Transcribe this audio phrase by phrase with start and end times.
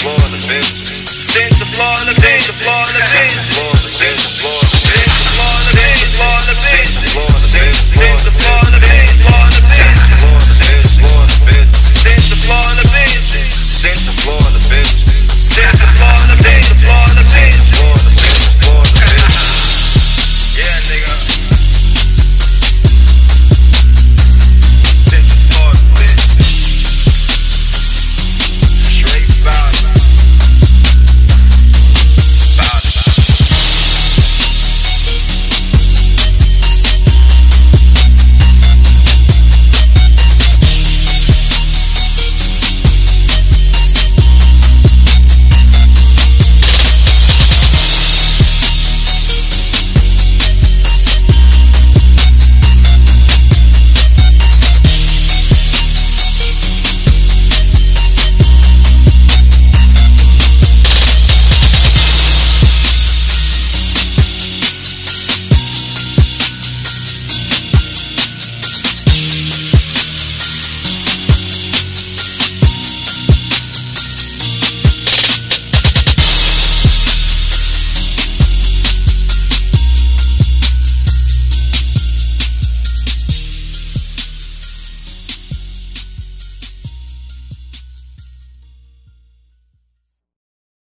[0.00, 1.06] Florida, bitch.
[1.06, 3.49] Since the Florida, bitch, the Florida, bitch.